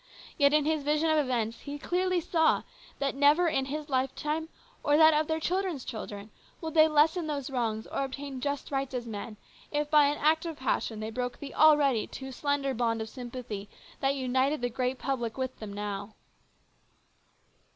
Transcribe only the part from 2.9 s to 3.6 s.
that never